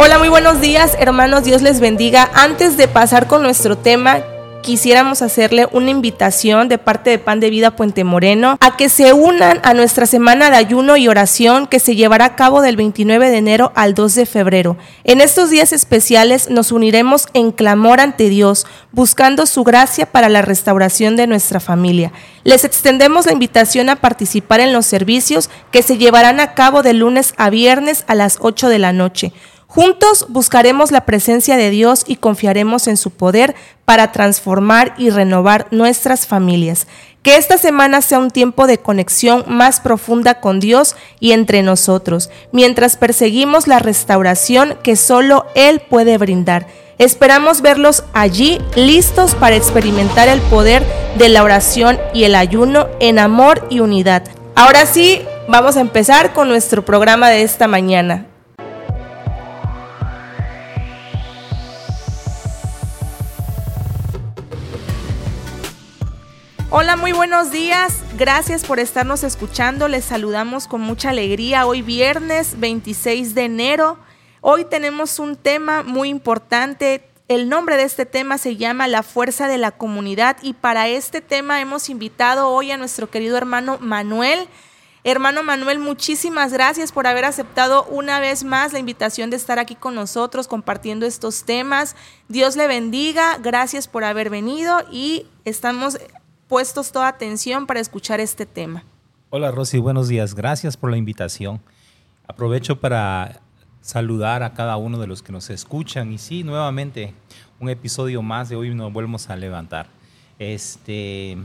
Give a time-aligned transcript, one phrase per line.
[0.00, 1.42] Hola, muy buenos días, hermanos.
[1.42, 2.30] Dios les bendiga.
[2.32, 4.20] Antes de pasar con nuestro tema,
[4.62, 9.12] quisiéramos hacerle una invitación de parte de Pan de Vida Puente Moreno a que se
[9.12, 13.28] unan a nuestra semana de ayuno y oración que se llevará a cabo del 29
[13.28, 14.76] de enero al 2 de febrero.
[15.02, 20.42] En estos días especiales nos uniremos en clamor ante Dios, buscando su gracia para la
[20.42, 22.12] restauración de nuestra familia.
[22.44, 26.92] Les extendemos la invitación a participar en los servicios que se llevarán a cabo de
[26.92, 29.32] lunes a viernes a las 8 de la noche.
[29.70, 33.54] Juntos buscaremos la presencia de Dios y confiaremos en su poder
[33.84, 36.86] para transformar y renovar nuestras familias.
[37.22, 42.30] Que esta semana sea un tiempo de conexión más profunda con Dios y entre nosotros,
[42.50, 46.66] mientras perseguimos la restauración que solo Él puede brindar.
[46.96, 50.82] Esperamos verlos allí listos para experimentar el poder
[51.18, 54.22] de la oración y el ayuno en amor y unidad.
[54.54, 58.27] Ahora sí, vamos a empezar con nuestro programa de esta mañana.
[66.70, 68.02] Hola, muy buenos días.
[68.18, 69.88] Gracias por estarnos escuchando.
[69.88, 73.96] Les saludamos con mucha alegría hoy viernes 26 de enero.
[74.42, 77.08] Hoy tenemos un tema muy importante.
[77.26, 81.22] El nombre de este tema se llama La fuerza de la comunidad y para este
[81.22, 84.46] tema hemos invitado hoy a nuestro querido hermano Manuel.
[85.04, 89.74] Hermano Manuel, muchísimas gracias por haber aceptado una vez más la invitación de estar aquí
[89.74, 91.96] con nosotros compartiendo estos temas.
[92.28, 95.98] Dios le bendiga, gracias por haber venido y estamos
[96.48, 98.82] puestos toda atención para escuchar este tema.
[99.30, 100.34] Hola Rosy, buenos días.
[100.34, 101.60] Gracias por la invitación.
[102.26, 103.40] Aprovecho para
[103.82, 107.14] saludar a cada uno de los que nos escuchan y sí, nuevamente
[107.60, 109.88] un episodio más de hoy nos volvemos a levantar.
[110.38, 111.36] Este,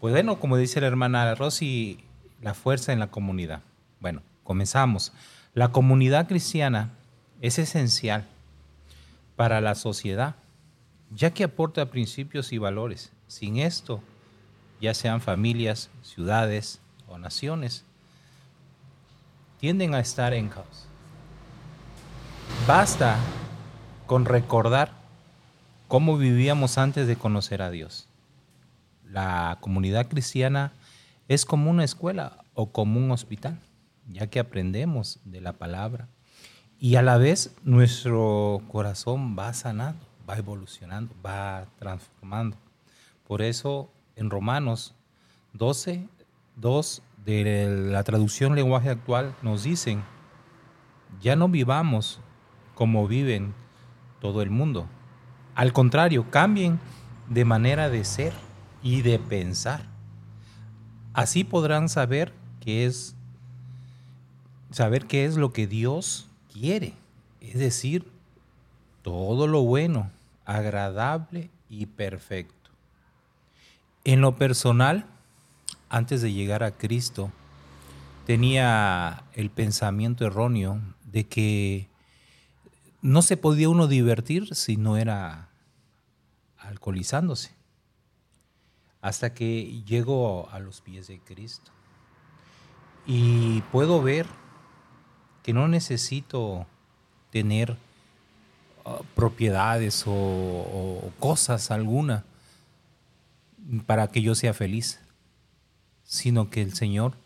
[0.00, 1.98] pues bueno, como dice la hermana Rosy,
[2.42, 3.62] la fuerza en la comunidad.
[4.00, 5.12] Bueno, comenzamos.
[5.54, 6.90] La comunidad cristiana
[7.40, 8.26] es esencial
[9.36, 10.34] para la sociedad,
[11.10, 13.12] ya que aporta principios y valores.
[13.26, 14.02] Sin esto,
[14.84, 17.84] ya sean familias, ciudades o naciones,
[19.58, 20.86] tienden a estar en caos.
[22.66, 23.16] Basta
[24.06, 24.92] con recordar
[25.88, 28.06] cómo vivíamos antes de conocer a Dios.
[29.10, 30.72] La comunidad cristiana
[31.28, 33.58] es como una escuela o como un hospital,
[34.08, 36.08] ya que aprendemos de la palabra
[36.78, 42.58] y a la vez nuestro corazón va sanando, va evolucionando, va transformando.
[43.26, 44.94] Por eso en Romanos
[45.54, 46.06] 12,
[46.56, 50.02] 2 de la traducción lenguaje actual nos dicen,
[51.20, 52.20] ya no vivamos
[52.74, 53.54] como viven
[54.20, 54.86] todo el mundo.
[55.54, 56.80] Al contrario, cambien
[57.28, 58.32] de manera de ser
[58.82, 59.82] y de pensar.
[61.12, 63.14] Así podrán saber qué es
[64.70, 66.94] saber qué es lo que Dios quiere,
[67.40, 68.10] es decir,
[69.02, 70.10] todo lo bueno,
[70.44, 72.63] agradable y perfecto.
[74.06, 75.06] En lo personal,
[75.88, 77.32] antes de llegar a Cristo,
[78.26, 81.88] tenía el pensamiento erróneo de que
[83.00, 85.48] no se podía uno divertir si no era
[86.58, 87.52] alcoholizándose.
[89.00, 91.72] Hasta que llego a los pies de Cristo.
[93.06, 94.26] Y puedo ver
[95.42, 96.66] que no necesito
[97.30, 97.78] tener
[98.84, 102.24] uh, propiedades o cosas alguna
[103.86, 105.00] para que yo sea feliz,
[106.04, 107.16] sino que el Señor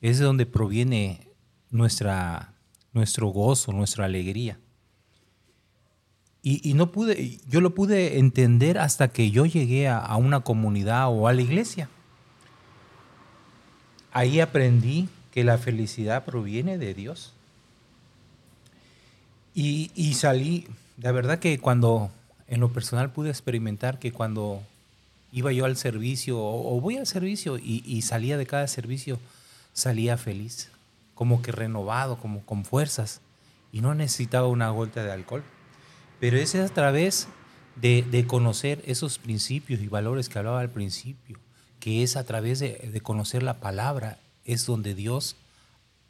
[0.00, 1.28] es de donde proviene
[1.70, 2.54] nuestra,
[2.92, 4.58] nuestro gozo, nuestra alegría.
[6.46, 11.26] Y, no pude, yo lo pude entender hasta que yo llegué a, una comunidad o
[11.26, 11.88] a la iglesia.
[14.12, 17.32] Ahí aprendí que la felicidad proviene de Dios.
[19.54, 20.68] Y, y salí,
[20.98, 22.10] la verdad que cuando
[22.46, 24.62] en lo personal pude experimentar que cuando
[25.34, 29.18] iba yo al servicio o, voy al servicio y, salía de cada servicio,
[29.72, 30.70] salía feliz,
[31.14, 33.20] como que renovado, como con fuerzas
[33.72, 35.42] y no necesitaba una gota de alcohol.
[36.20, 37.26] Pero es a través
[37.74, 41.40] de, conocer esos principios y valores que hablaba al principio,
[41.80, 45.34] que es a través de, de conocer la palabra, es donde Dios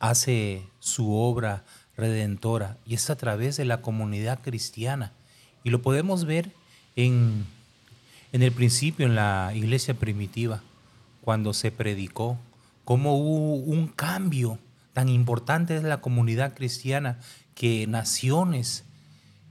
[0.00, 1.62] hace su obra
[1.96, 5.12] redentora y es a través de la comunidad cristiana.
[5.62, 6.50] Y lo podemos ver
[6.96, 7.46] en
[8.32, 10.62] en el principio, en la iglesia primitiva,
[11.20, 12.38] cuando se predicó,
[12.84, 14.58] cómo hubo un cambio
[14.92, 17.18] tan importante en la comunidad cristiana
[17.54, 18.84] que naciones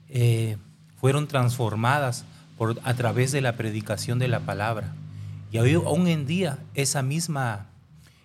[0.10, 0.58] eh,
[1.00, 2.26] fueron transformadas
[2.58, 4.94] por, a través de la predicación de la palabra.
[5.52, 7.68] Y aún en día esa misma,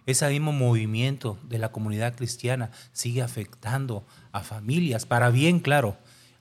[0.05, 5.97] ese mismo movimiento de la comunidad cristiana sigue afectando a familias, para bien claro,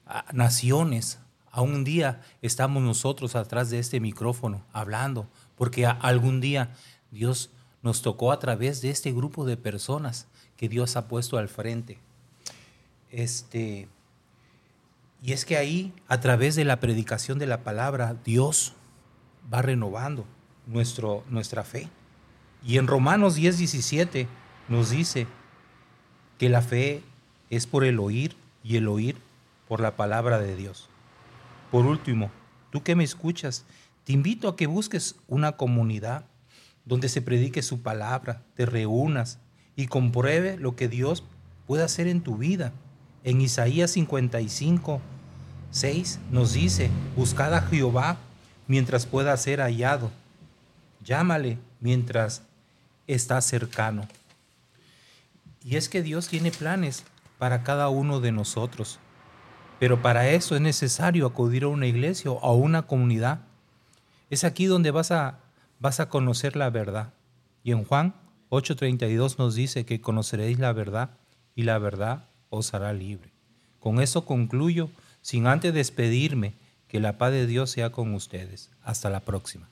[0.05, 1.19] a naciones.
[1.55, 5.25] A un día estamos nosotros atrás de este micrófono hablando,
[5.55, 6.75] porque algún día
[7.11, 7.49] Dios
[7.81, 11.97] nos tocó a través de este grupo de personas que Dios ha puesto al frente.
[13.09, 13.87] Este,
[15.23, 18.73] y es que ahí, a través de la predicación de la palabra, Dios
[19.53, 20.25] va renovando
[20.67, 21.87] nuestro, nuestra fe.
[22.65, 24.27] Y en Romanos 10, 17
[24.67, 25.25] nos dice
[26.37, 27.01] que la fe
[27.49, 29.15] es por el oír y el oír
[29.69, 30.89] por la palabra de Dios.
[31.75, 32.31] Por último,
[32.71, 33.65] tú que me escuchas,
[34.05, 36.23] te invito a que busques una comunidad
[36.85, 39.39] donde se predique su palabra, te reúnas
[39.75, 41.25] y compruebe lo que Dios
[41.67, 42.71] puede hacer en tu vida.
[43.25, 45.01] En Isaías 55,
[45.71, 48.19] 6 nos dice, buscad a Jehová
[48.67, 50.11] mientras pueda ser hallado.
[51.03, 52.43] Llámale mientras
[53.05, 54.07] está cercano.
[55.61, 57.03] Y es que Dios tiene planes
[57.37, 58.97] para cada uno de nosotros.
[59.79, 63.39] Pero para eso es necesario acudir a una iglesia o a una comunidad.
[64.29, 65.39] Es aquí donde vas a,
[65.79, 67.13] vas a conocer la verdad.
[67.63, 68.13] Y en Juan
[68.49, 71.09] 8:32 nos dice que conoceréis la verdad
[71.55, 73.31] y la verdad os hará libre.
[73.79, 74.89] Con eso concluyo,
[75.21, 76.53] sin antes despedirme,
[76.87, 78.71] que la paz de Dios sea con ustedes.
[78.83, 79.67] Hasta la próxima.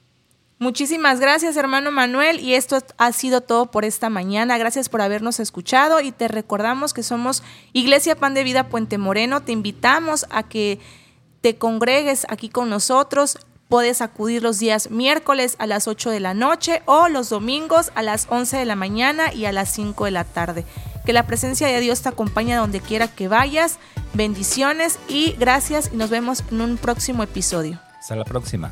[0.60, 4.58] Muchísimas gracias, hermano Manuel, y esto ha sido todo por esta mañana.
[4.58, 9.42] Gracias por habernos escuchado y te recordamos que somos Iglesia Pan de Vida Puente Moreno.
[9.42, 10.80] Te invitamos a que
[11.42, 13.38] te congregues aquí con nosotros.
[13.68, 18.04] Puedes acudir los días miércoles a las 8 de la noche o los domingos a
[18.04, 20.64] las 11 de la mañana y a las 5 de la tarde.
[21.06, 23.80] Que la presencia de Dios te acompañe donde quiera que vayas.
[24.14, 27.80] Bendiciones y gracias y nos vemos en un próximo episodio.
[28.00, 28.72] Hasta la próxima.